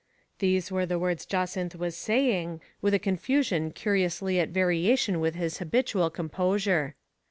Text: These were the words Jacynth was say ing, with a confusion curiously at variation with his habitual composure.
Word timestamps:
These 0.39 0.71
were 0.71 0.87
the 0.87 0.97
words 0.97 1.27
Jacynth 1.27 1.75
was 1.75 1.95
say 1.95 2.41
ing, 2.41 2.59
with 2.81 2.95
a 2.95 2.97
confusion 2.97 3.69
curiously 3.69 4.39
at 4.39 4.49
variation 4.49 5.19
with 5.19 5.35
his 5.35 5.59
habitual 5.59 6.09
composure. 6.09 6.95